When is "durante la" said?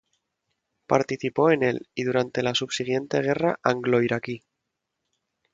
2.05-2.55